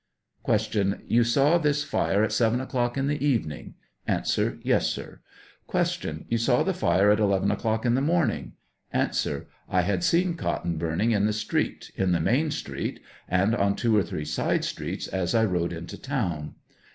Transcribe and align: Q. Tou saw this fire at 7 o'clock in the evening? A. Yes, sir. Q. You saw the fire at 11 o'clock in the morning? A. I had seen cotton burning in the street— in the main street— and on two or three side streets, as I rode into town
Q. 0.43 0.57
Tou 0.95 1.23
saw 1.23 1.59
this 1.59 1.83
fire 1.83 2.23
at 2.23 2.31
7 2.31 2.59
o'clock 2.59 2.97
in 2.97 3.05
the 3.05 3.23
evening? 3.23 3.75
A. 4.07 4.25
Yes, 4.63 4.89
sir. 4.89 5.19
Q. 5.71 6.25
You 6.27 6.39
saw 6.39 6.63
the 6.63 6.73
fire 6.73 7.11
at 7.11 7.19
11 7.19 7.51
o'clock 7.51 7.85
in 7.85 7.93
the 7.93 8.01
morning? 8.01 8.53
A. 8.95 9.07
I 9.69 9.81
had 9.81 10.03
seen 10.03 10.33
cotton 10.37 10.77
burning 10.79 11.11
in 11.11 11.27
the 11.27 11.31
street— 11.33 11.91
in 11.95 12.13
the 12.13 12.19
main 12.19 12.49
street— 12.49 12.99
and 13.39 13.53
on 13.55 13.75
two 13.75 13.95
or 13.95 14.01
three 14.01 14.25
side 14.25 14.65
streets, 14.65 15.05
as 15.07 15.35
I 15.35 15.45
rode 15.45 15.71
into 15.71 15.99
town 16.01 16.55